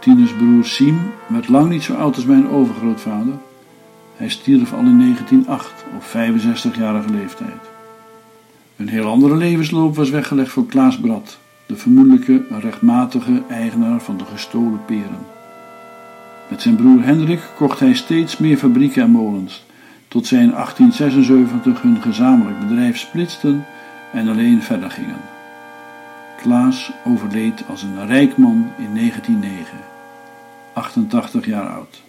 Tines 0.01 0.33
broer 0.33 0.64
Siem 0.64 1.01
werd 1.27 1.48
lang 1.48 1.68
niet 1.68 1.83
zo 1.83 1.94
oud 1.94 2.16
als 2.16 2.25
mijn 2.25 2.48
overgrootvader. 2.48 3.35
Hij 4.22 4.30
stierf 4.30 4.72
al 4.72 4.78
in 4.78 4.98
1908 4.98 5.85
op 5.94 6.02
65-jarige 6.02 7.11
leeftijd. 7.11 7.61
Een 8.76 8.88
heel 8.88 9.06
andere 9.06 9.37
levensloop 9.37 9.96
was 9.96 10.11
weggelegd 10.11 10.50
voor 10.50 10.66
Klaas 10.66 11.00
Brad, 11.00 11.38
de 11.66 11.76
vermoedelijke 11.76 12.42
rechtmatige 12.61 13.42
eigenaar 13.48 14.00
van 14.00 14.16
de 14.16 14.24
gestolen 14.24 14.85
peren. 14.85 15.26
Met 16.50 16.62
zijn 16.62 16.76
broer 16.76 17.04
Hendrik 17.04 17.40
kocht 17.56 17.78
hij 17.78 17.94
steeds 17.94 18.37
meer 18.37 18.56
fabrieken 18.56 19.02
en 19.02 19.11
molens, 19.11 19.64
tot 20.08 20.26
zij 20.26 20.42
in 20.42 20.50
1876 20.50 21.82
hun 21.82 22.02
gezamenlijk 22.02 22.68
bedrijf 22.68 22.98
splitsten 22.98 23.64
en 24.12 24.28
alleen 24.28 24.62
verder 24.62 24.90
gingen. 24.90 25.20
Klaas 26.37 26.92
overleed 27.04 27.64
als 27.68 27.82
een 27.82 28.06
rijk 28.06 28.37
man 28.37 28.72
in 28.78 28.94
1909, 28.94 29.78
88 30.72 31.46
jaar 31.46 31.68
oud. 31.68 32.02